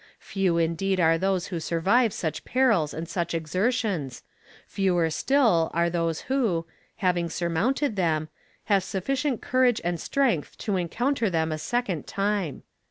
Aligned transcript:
Few 0.17 0.57
indeed 0.57 0.99
are 0.99 1.19
those 1.19 1.49
who 1.53 1.59
survive 1.59 2.11
such 2.11 2.43
perils 2.43 2.91
and 2.91 3.07
such 3.07 3.35
exertions, 3.35 4.23
fewer 4.65 5.11
still 5.11 5.69
are 5.75 5.91
those 5.91 6.21
who, 6.21 6.65
having 6.95 7.29
surmounted 7.29 7.95
them, 7.95 8.27
have 8.63 8.83
sufficient 8.83 9.43
courage 9.43 9.79
and 9.83 9.99
strength 10.01 10.57
to 10.57 10.75
encounter 10.75 11.29
them 11.29 11.51
a 11.51 11.59
second 11.59 12.07
time." 12.07 12.63